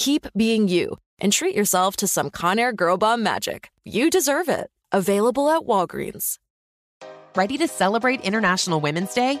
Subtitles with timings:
[0.00, 3.70] keep being you and treat yourself to some Conair Girl Bomb magic.
[3.84, 4.70] You deserve it.
[4.92, 6.38] Available at Walgreens.
[7.36, 9.40] Ready to celebrate International Women's Day?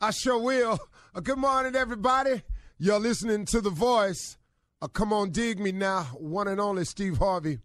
[0.00, 0.78] I sure will.
[1.14, 2.42] Uh, good morning, everybody.
[2.78, 4.36] You're listening to The Voice.
[4.80, 6.04] Uh, come on, dig me now.
[6.18, 7.58] One and only Steve Harvey.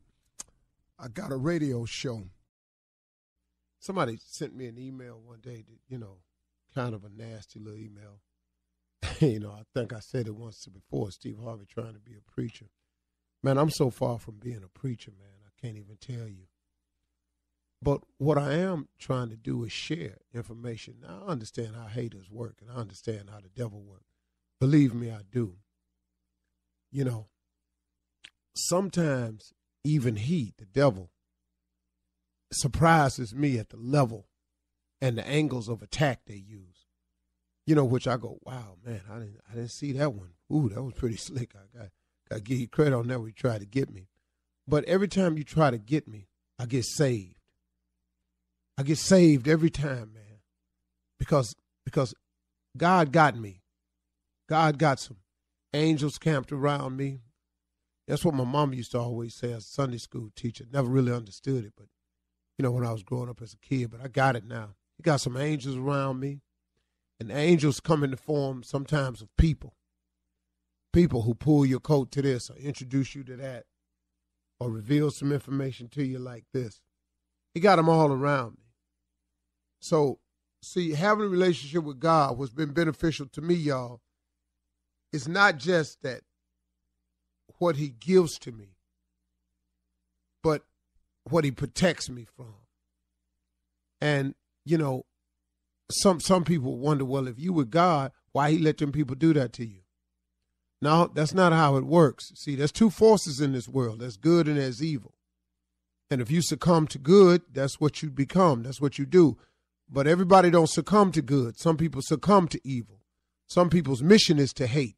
[0.97, 2.23] I got a radio show.
[3.79, 6.17] Somebody sent me an email one day, that, you know,
[6.73, 8.21] kind of a nasty little email.
[9.19, 12.31] you know, I think I said it once before Steve Harvey trying to be a
[12.31, 12.65] preacher.
[13.43, 15.29] Man, I'm so far from being a preacher, man.
[15.45, 16.47] I can't even tell you.
[17.83, 20.95] But what I am trying to do is share information.
[21.01, 24.05] Now, I understand how haters work and I understand how the devil works.
[24.61, 25.57] Believe me, I do.
[26.91, 27.27] You know,
[28.55, 29.51] sometimes
[29.83, 31.11] even he, the devil,
[32.53, 34.27] surprises me at the level
[35.01, 36.85] and the angles of attack they use.
[37.65, 40.33] You know, which I go, wow, man, I didn't, I didn't see that one.
[40.53, 41.53] Ooh, that was pretty slick.
[41.55, 41.89] I got,
[42.29, 43.19] got to give you credit on that.
[43.19, 44.07] We try to get me,
[44.65, 47.42] but every time you try to get me, I get saved.
[48.77, 50.39] I get saved every time, man,
[51.19, 52.13] because because
[52.75, 53.61] God got me.
[54.49, 55.17] God got some
[55.73, 57.19] angels camped around me.
[58.07, 60.65] That's what my mom used to always say as a Sunday school teacher.
[60.71, 61.87] Never really understood it, but
[62.57, 64.75] you know, when I was growing up as a kid, but I got it now.
[64.97, 66.41] He got some angels around me.
[67.19, 69.75] And angels come in the form sometimes of people.
[70.91, 73.65] People who pull your coat to this or introduce you to that
[74.59, 76.81] or reveal some information to you like this.
[77.53, 78.62] He got them all around me.
[79.83, 80.19] So,
[80.61, 83.99] see, having a relationship with God, what's been beneficial to me, y'all,
[85.11, 86.21] is not just that
[87.57, 88.77] what He gives to me,
[90.41, 90.61] but
[91.29, 92.55] what He protects me from.
[93.99, 95.03] And, you know,
[95.91, 99.33] some some people wonder, well, if you were God, why He let them people do
[99.33, 99.81] that to you?
[100.81, 102.31] No, that's not how it works.
[102.35, 103.99] See, there's two forces in this world.
[103.99, 105.13] There's good and there's evil.
[106.09, 108.63] And if you succumb to good, that's what you become.
[108.63, 109.37] That's what you do.
[109.89, 111.59] But everybody don't succumb to good.
[111.59, 113.01] Some people succumb to evil.
[113.47, 114.95] Some people's mission is to hate,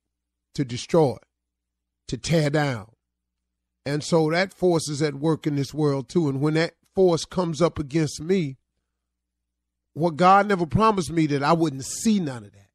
[0.53, 1.17] to destroy,
[2.07, 2.91] to tear down.
[3.85, 6.29] And so that force is at work in this world too.
[6.29, 8.57] And when that force comes up against me,
[9.93, 12.69] what God never promised me that I wouldn't see none of that.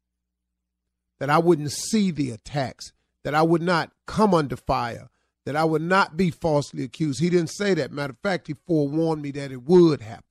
[1.19, 2.93] That I wouldn't see the attacks,
[3.23, 5.09] that I would not come under fire,
[5.45, 7.19] that I would not be falsely accused.
[7.19, 7.91] He didn't say that.
[7.91, 10.30] Matter of fact, he forewarned me that it would happen.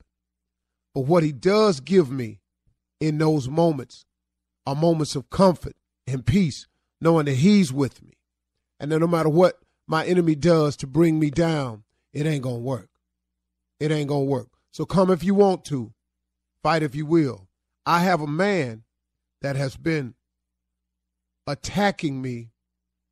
[0.94, 2.40] But what he does give me
[3.00, 4.04] in those moments
[4.66, 5.76] are moments of comfort
[6.06, 6.66] and peace,
[7.00, 8.14] knowing that he's with me.
[8.78, 12.56] And that no matter what my enemy does to bring me down, it ain't going
[12.56, 12.90] to work.
[13.78, 14.48] It ain't going to work.
[14.72, 15.92] So come if you want to,
[16.62, 17.48] fight if you will.
[17.86, 18.84] I have a man
[19.42, 20.14] that has been
[21.46, 22.50] attacking me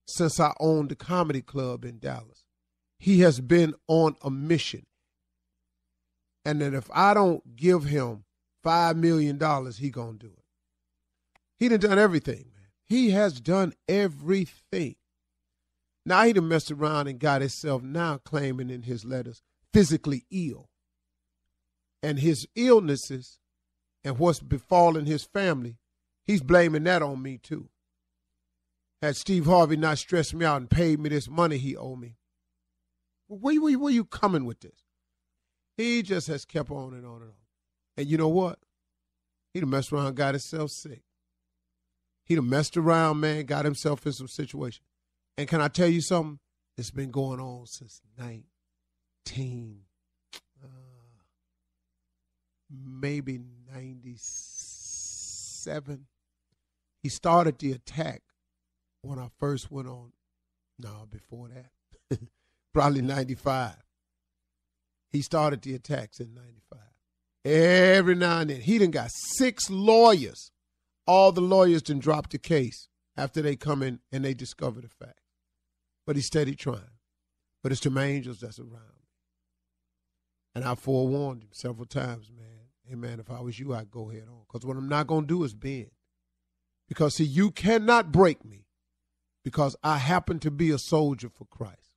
[0.07, 2.45] since I owned the comedy club in Dallas.
[2.99, 4.87] He has been on a mission.
[6.49, 8.25] And that if I don't give him
[8.63, 10.45] five million dollars, he gonna do it.
[11.59, 12.69] He done done everything, man.
[12.87, 14.97] He has done everything.
[16.07, 19.43] Now he done messed around and got himself now claiming in his letters
[19.75, 20.71] physically ill.
[22.03, 23.41] And his illnesses
[24.03, 25.77] and what's befallen his family,
[26.25, 27.69] he's blaming that on me too.
[29.03, 32.17] Had Steve Harvey not stressed me out and paid me this money he owed me,
[33.27, 34.88] where, where, where you coming with this?
[35.79, 37.37] He just has kept on and on and on.
[37.97, 38.59] And you know what?
[39.55, 41.03] He done messed around, got himself sick.
[42.25, 44.83] He done messed around, man, got himself in some situation.
[45.39, 46.41] And can I tell you something?
[46.77, 49.81] It's been going on since 19,
[50.63, 50.67] uh,
[52.69, 53.39] maybe
[53.73, 56.07] 97.
[57.03, 58.23] He started the attack
[59.03, 60.13] when I first went on.
[60.79, 61.71] No, before that.
[62.75, 63.77] Probably 95.
[65.11, 66.81] He started the attacks in 95.
[67.45, 68.61] Every now and then.
[68.61, 70.51] He done got six lawyers.
[71.07, 74.89] All the lawyers done dropped the case after they come in and they discover the
[74.89, 75.21] fact.
[76.07, 76.99] But he's steady trying.
[77.63, 78.99] But it's the angels that's around.
[80.55, 82.47] And I forewarned him several times, man.
[82.87, 84.43] Hey, man, if I was you, I'd go head on.
[84.47, 85.91] Because what I'm not going to do is bend.
[86.89, 88.65] Because, see, you cannot break me
[89.45, 91.93] because I happen to be a soldier for Christ.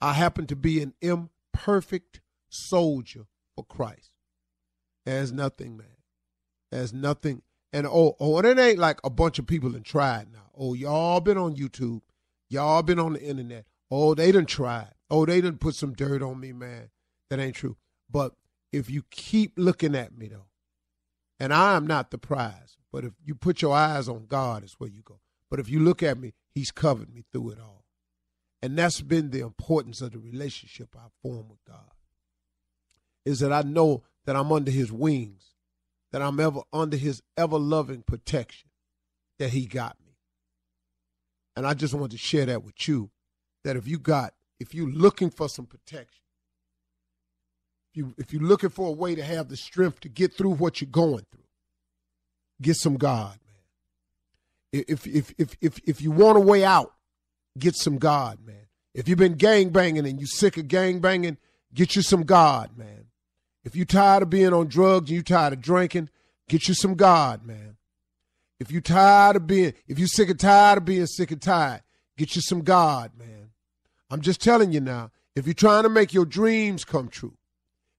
[0.00, 4.10] I happen to be an imperfect soldier for Christ.
[5.04, 5.96] There's nothing, man.
[6.70, 7.42] There's nothing.
[7.72, 10.50] And oh, oh, and it ain't like a bunch of people have tried now.
[10.56, 12.02] Oh, y'all been on YouTube.
[12.48, 13.66] Y'all been on the internet.
[13.90, 14.92] Oh, they done tried.
[15.10, 16.90] Oh, they done put some dirt on me, man.
[17.30, 17.76] That ain't true.
[18.10, 18.34] But
[18.72, 20.46] if you keep looking at me though,
[21.40, 24.74] and I am not the prize, but if you put your eyes on God, is
[24.78, 25.20] where you go.
[25.50, 27.84] But if you look at me, He's covered me through it all.
[28.60, 31.92] And that's been the importance of the relationship I form with God.
[33.28, 35.54] Is that I know that I'm under his wings,
[36.12, 38.70] that I'm ever under his ever loving protection,
[39.38, 40.14] that he got me.
[41.54, 43.10] And I just want to share that with you.
[43.64, 46.22] That if you got, if you're looking for some protection,
[47.90, 50.54] if you if you're looking for a way to have the strength to get through
[50.54, 51.44] what you're going through,
[52.62, 53.38] get some God,
[54.72, 54.84] man.
[54.88, 56.94] If if if if if you want a way out,
[57.58, 58.68] get some God, man.
[58.94, 61.36] If you've been gang banging and you're sick of gang banging,
[61.74, 63.07] get you some God, man.
[63.68, 66.08] If you tired of being on drugs and you tired of drinking,
[66.48, 67.76] get you some God, man.
[68.58, 71.82] If you tired of being, if you sick and tired of being sick and tired,
[72.16, 73.50] get you some God, man.
[74.08, 77.36] I'm just telling you now, if you're trying to make your dreams come true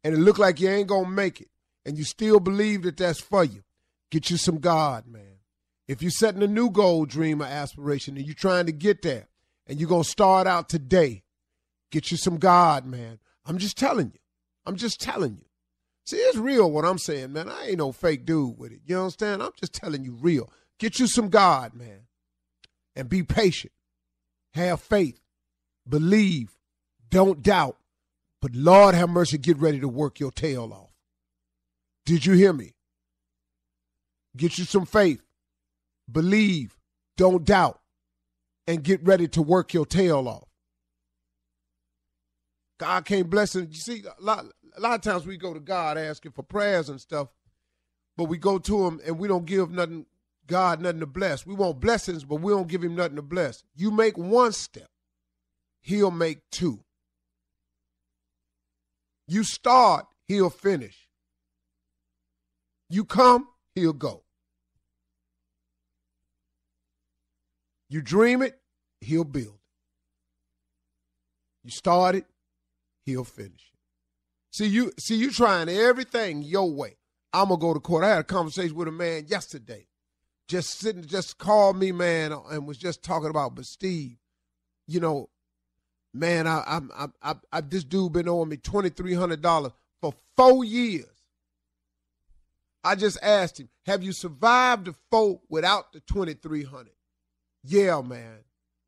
[0.04, 1.50] and it look like you ain't to make it
[1.86, 3.62] and you still believe that that's for you,
[4.10, 5.38] get you some God, man.
[5.88, 9.27] If you're setting a new goal, dream, or aspiration and you're trying to get there
[9.68, 11.21] and you're to start out today,
[11.92, 13.19] get you some God, man.
[13.45, 14.19] I'm just telling you.
[14.66, 15.45] I'm just telling you.
[16.09, 17.49] See, it's real what I'm saying, man.
[17.49, 18.80] I ain't no fake dude with it.
[18.83, 19.44] You understand?
[19.44, 20.51] I'm just telling you real.
[20.80, 22.07] Get you some God, man.
[22.95, 23.73] And be patient.
[24.56, 25.19] Have faith.
[25.87, 26.57] Believe.
[27.11, 27.78] Don't doubt.
[28.42, 30.95] But Lord have mercy, get ready to work your tail off.
[32.07, 32.73] Did you hear me?
[34.35, 35.21] Get you some faith.
[36.11, 36.75] Believe.
[37.18, 37.81] Don't doubt.
[38.66, 40.49] And get ready to work your tail off.
[42.80, 43.69] God can't bless it.
[43.69, 44.45] You see, a lot,
[44.78, 47.30] a lot of times we go to God asking for prayers and stuff,
[48.18, 50.06] but we go to him and we don't give nothing,
[50.47, 51.45] God nothing to bless.
[51.45, 53.64] We want blessings, but we don't give him nothing to bless.
[53.76, 54.90] You make one step,
[55.81, 56.83] he'll make two.
[59.28, 61.07] You start, he'll finish.
[62.90, 64.23] You come, he'll go.
[67.90, 68.59] You dream it,
[69.02, 69.59] he'll build.
[71.64, 72.26] You start it,
[73.06, 73.71] he'll finish.
[74.51, 76.97] See you see you trying everything your way.
[77.33, 78.03] I'm gonna go to court.
[78.03, 79.87] I had a conversation with a man yesterday.
[80.47, 84.18] Just sitting, just called me, man, and was just talking about, but Steve,
[84.87, 85.29] you know,
[86.11, 89.73] man, I, I'm, I, I, I, this dude been owing me twenty three hundred dollars
[90.01, 91.06] for four years.
[92.83, 96.94] I just asked him, "Have you survived the four without the twenty three hundred?
[97.63, 98.39] Yeah, man.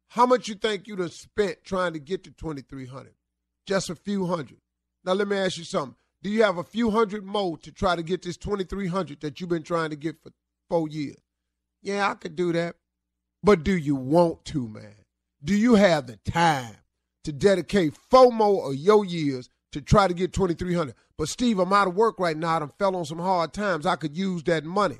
[0.07, 3.13] How much you think you'd have spent trying to get to 2300?
[3.65, 4.57] Just a few hundred.
[5.03, 5.95] Now let me ask you something.
[6.23, 9.49] Do you have a few hundred more to try to get this 2300 that you've
[9.49, 10.31] been trying to get for
[10.69, 11.17] 4 years?
[11.81, 12.75] Yeah, I could do that.
[13.43, 14.95] But do you want to, man?
[15.43, 16.75] Do you have the time
[17.23, 21.73] to dedicate four more of your years to try to get 2300 But Steve, I'm
[21.73, 22.59] out of work right now.
[22.59, 23.85] I fell on some hard times.
[23.85, 24.99] I could use that money.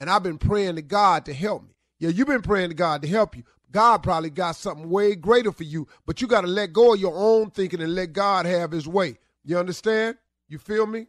[0.00, 1.70] And I've been praying to God to help me.
[1.98, 3.44] Yeah, you've been praying to God to help you.
[3.70, 7.00] God probably got something way greater for you, but you got to let go of
[7.00, 9.18] your own thinking and let God have his way.
[9.44, 10.18] You understand?
[10.48, 11.08] You feel me?